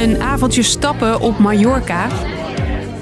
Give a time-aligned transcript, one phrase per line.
[0.00, 2.08] Een avondje stappen op Mallorca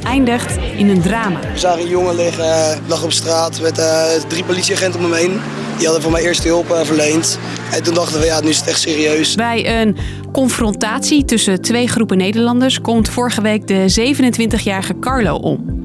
[0.02, 1.40] eindigt in een drama.
[1.40, 5.40] We zagen een jongen liggen, lag op straat met uh, drie politieagenten om hem heen.
[5.76, 7.38] Die hadden voor mij eerste hulp uh, verleend.
[7.72, 9.34] En toen dachten we, ja, nu is het echt serieus.
[9.34, 9.96] Bij een
[10.32, 15.76] confrontatie tussen twee groepen Nederlanders komt vorige week de 27-jarige Carlo om.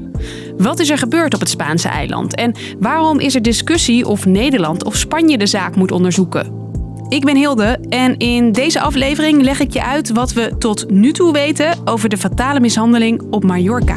[0.56, 2.34] Wat is er gebeurd op het Spaanse eiland?
[2.34, 6.63] En waarom is er discussie of Nederland of Spanje de zaak moet onderzoeken?
[7.08, 11.12] Ik ben Hilde en in deze aflevering leg ik je uit wat we tot nu
[11.12, 13.96] toe weten over de fatale mishandeling op Mallorca.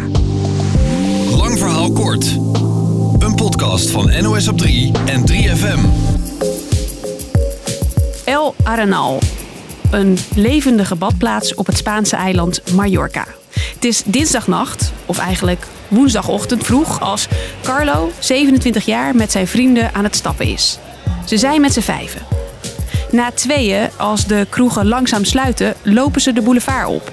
[1.36, 2.26] Lang verhaal kort.
[3.20, 5.80] Een podcast van NOS op 3 en 3FM.
[8.26, 9.20] El Arenal.
[9.92, 13.26] Een levendige badplaats op het Spaanse eiland Mallorca.
[13.74, 17.28] Het is dinsdagnacht, of eigenlijk woensdagochtend vroeg, als
[17.64, 20.80] Carlo, 27 jaar, met zijn vrienden aan het stappen is.
[21.26, 22.47] Ze zijn met z'n vijven.
[23.12, 27.12] Na tweeën, als de kroegen langzaam sluiten, lopen ze de boulevard op.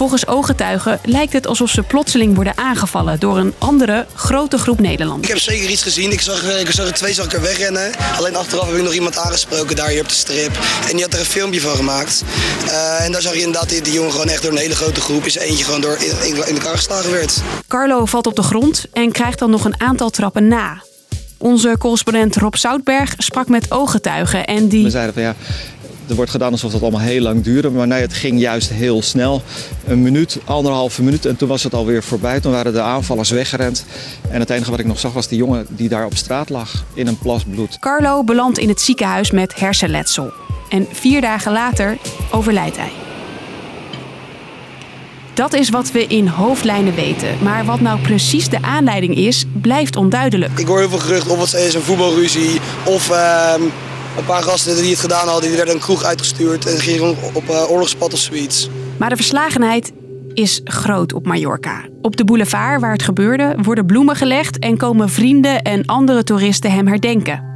[0.00, 5.28] Volgens ooggetuigen lijkt het alsof ze plotseling worden aangevallen door een andere grote groep Nederlanders.
[5.28, 6.12] Ik heb zeker iets gezien.
[6.12, 7.90] Ik zag, ik zag er twee er wegrennen.
[8.18, 10.58] Alleen achteraf heb ik nog iemand aangesproken daar hier op de strip.
[10.88, 12.22] En die had er een filmpje van gemaakt.
[12.66, 15.00] Uh, en daar zag je inderdaad die, die jongen gewoon echt door een hele grote
[15.00, 17.40] groep is eentje gewoon door in, in elkaar geslagen werd.
[17.68, 20.82] Carlo valt op de grond en krijgt dan nog een aantal trappen na.
[21.42, 24.84] Onze correspondent Rob Zoutberg sprak met ooggetuigen en die...
[24.84, 25.34] We zeiden van ja,
[26.08, 27.70] er wordt gedaan alsof dat allemaal heel lang duurde.
[27.70, 29.42] Maar nee, het ging juist heel snel.
[29.86, 32.40] Een minuut, anderhalve minuut en toen was het alweer voorbij.
[32.40, 33.84] Toen waren de aanvallers weggerend.
[34.30, 36.84] En het enige wat ik nog zag was die jongen die daar op straat lag
[36.94, 37.78] in een plas bloed.
[37.78, 40.32] Carlo belandt in het ziekenhuis met hersenletsel.
[40.68, 41.98] En vier dagen later
[42.30, 43.09] overlijdt hij.
[45.40, 47.36] Dat is wat we in hoofdlijnen weten.
[47.42, 50.58] Maar wat nou precies de aanleiding is, blijft onduidelijk.
[50.58, 53.54] Ik hoor heel veel geruchten of het is een voetbalruzie of uh,
[54.16, 57.48] een paar gasten die het gedaan hadden, die werden een kroeg uitgestuurd en gingen op
[57.50, 58.68] uh, oorlogspad of zoiets.
[58.96, 59.92] Maar de verslagenheid
[60.34, 61.84] is groot op Mallorca.
[62.02, 66.72] Op de boulevard waar het gebeurde worden bloemen gelegd en komen vrienden en andere toeristen
[66.72, 67.49] hem herdenken.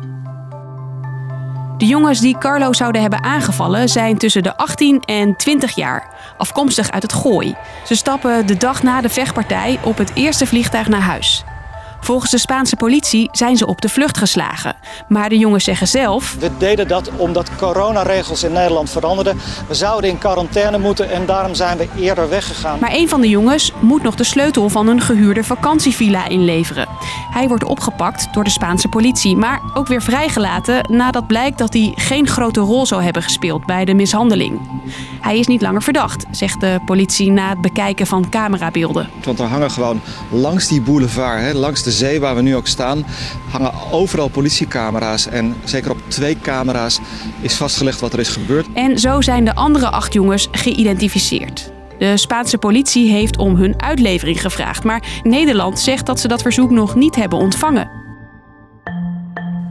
[1.77, 6.91] De jongens die Carlo zouden hebben aangevallen zijn tussen de 18 en 20 jaar, afkomstig
[6.91, 7.55] uit het Gooi.
[7.85, 11.45] Ze stappen de dag na de vechtpartij op het eerste vliegtuig naar huis.
[12.05, 14.77] Volgens de Spaanse politie zijn ze op de vlucht geslagen.
[15.09, 16.37] Maar de jongens zeggen zelf...
[16.39, 19.41] We deden dat omdat coronaregels in Nederland veranderden.
[19.69, 22.79] We zouden in quarantaine moeten en daarom zijn we eerder weggegaan.
[22.81, 26.89] Maar een van de jongens moet nog de sleutel van een gehuurde vakantievilla inleveren.
[27.31, 31.93] Hij wordt opgepakt door de Spaanse politie, maar ook weer vrijgelaten nadat blijkt dat hij
[31.95, 34.61] geen grote rol zou hebben gespeeld bij de mishandeling.
[35.21, 39.11] Hij is niet langer verdacht, zegt de politie na het bekijken van camerabeelden.
[39.25, 40.01] Want er hangen gewoon
[40.31, 43.05] langs die boulevard, hè, langs de zee waar we nu ook staan,
[43.51, 45.27] hangen overal politiecamera's.
[45.27, 47.01] En zeker op twee camera's
[47.41, 48.67] is vastgelegd wat er is gebeurd.
[48.75, 51.73] En zo zijn de andere acht jongens geïdentificeerd.
[51.99, 56.71] De Spaanse politie heeft om hun uitlevering gevraagd, maar Nederland zegt dat ze dat verzoek
[56.71, 58.04] nog niet hebben ontvangen.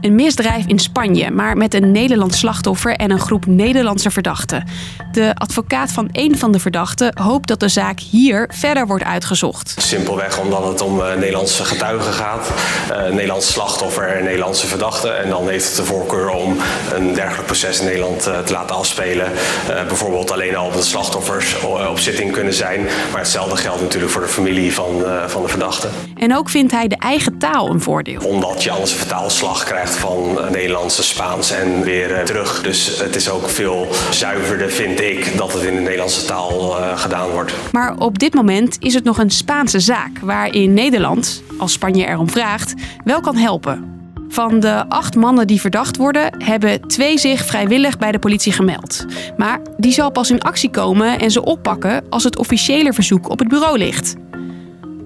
[0.04, 4.64] Een misdrijf in Spanje, maar met een Nederlands slachtoffer en een groep Nederlandse verdachten.
[5.12, 9.74] De advocaat van één van de verdachten hoopt dat de zaak hier verder wordt uitgezocht.
[9.78, 12.50] Simpelweg omdat het om uh, Nederlandse getuigen gaat,
[12.90, 15.22] uh, Nederlands slachtoffer en Nederlandse verdachten.
[15.22, 16.56] En dan heeft het de voorkeur om
[16.94, 19.32] een dergelijk proces in Nederland uh, te laten afspelen.
[19.66, 21.60] bijvoorbeeld alleen al de slachtoffers
[21.90, 22.80] op zitting kunnen zijn.
[23.10, 25.88] Maar hetzelfde geldt natuurlijk voor de familie van, van de verdachte.
[26.16, 28.20] En ook vindt hij de eigen taal een voordeel.
[28.20, 32.62] Omdat je anders een vertaalslag krijgt van Nederlandse Spaans en weer eh, terug.
[32.62, 36.98] Dus het is ook veel zuiverder, vind ik, dat het in de Nederlandse taal uh,
[36.98, 37.52] gedaan wordt.
[37.72, 42.30] Maar op dit moment is het nog een Spaanse zaak, waarin Nederland, als Spanje erom
[42.30, 42.74] vraagt,
[43.04, 43.92] wel kan helpen.
[44.28, 49.04] Van de acht mannen die verdacht worden, hebben twee zich vrijwillig bij de politie gemeld.
[49.36, 53.38] Maar die zal pas in actie komen en ze oppakken als het officiële verzoek op
[53.38, 54.14] het bureau ligt.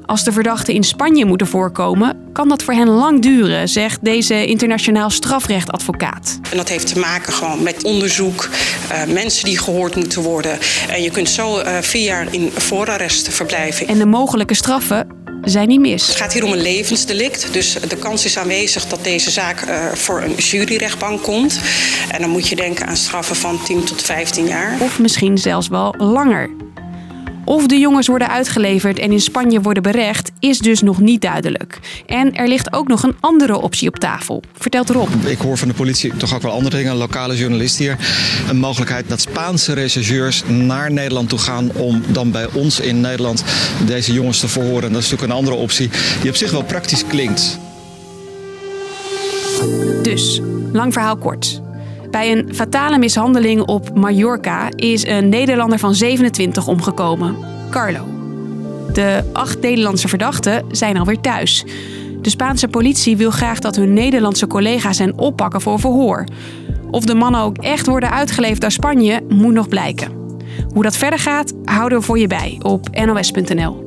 [0.09, 4.47] Als de verdachten in Spanje moeten voorkomen, kan dat voor hen lang duren, zegt deze
[4.47, 6.39] internationaal strafrechtadvocaat.
[6.51, 8.49] En dat heeft te maken gewoon met onderzoek,
[8.93, 10.59] uh, mensen die gehoord moeten worden.
[10.91, 13.87] En je kunt zo uh, vier jaar in voorarrest verblijven.
[13.87, 15.07] En de mogelijke straffen
[15.43, 16.07] zijn niet mis.
[16.07, 19.87] Het gaat hier om een levensdelict, dus de kans is aanwezig dat deze zaak uh,
[19.93, 21.61] voor een juryrechtbank komt.
[22.11, 24.77] En dan moet je denken aan straffen van 10 tot 15 jaar.
[24.81, 26.51] Of misschien zelfs wel langer.
[27.49, 31.79] Of de jongens worden uitgeleverd en in Spanje worden berecht, is dus nog niet duidelijk.
[32.07, 35.09] En er ligt ook nog een andere optie op tafel, vertelt Rob.
[35.27, 36.93] Ik hoor van de politie toch ook wel andere dingen.
[36.93, 37.97] Een lokale journalist hier.
[38.49, 43.45] Een mogelijkheid dat Spaanse rechercheurs naar Nederland toe gaan om dan bij ons in Nederland
[43.87, 44.93] deze jongens te verhoren.
[44.93, 45.91] Dat is natuurlijk een andere optie
[46.21, 47.59] die op zich wel praktisch klinkt.
[50.03, 50.41] Dus,
[50.73, 51.61] lang verhaal kort.
[52.11, 57.37] Bij een fatale mishandeling op Mallorca is een Nederlander van 27 omgekomen,
[57.71, 58.05] Carlo.
[58.93, 61.65] De acht Nederlandse verdachten zijn alweer thuis.
[62.21, 66.25] De Spaanse politie wil graag dat hun Nederlandse collega's hen oppakken voor verhoor.
[66.91, 70.13] Of de mannen ook echt worden uitgeleverd naar Spanje, moet nog blijken.
[70.73, 73.87] Hoe dat verder gaat, houden we voor je bij op nos.nl.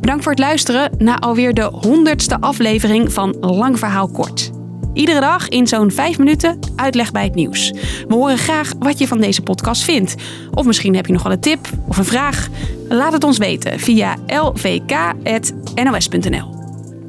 [0.00, 4.50] Bedankt voor het luisteren naar alweer de honderdste aflevering van Lang Verhaal Kort.
[4.92, 7.70] Iedere dag in zo'n 5 minuten uitleg bij het nieuws.
[8.08, 10.14] We horen graag wat je van deze podcast vindt.
[10.54, 12.48] Of misschien heb je nog wel een tip of een vraag.
[12.88, 15.40] Laat het ons weten via lvk.nos.nl.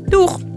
[0.06, 0.53] Doeg!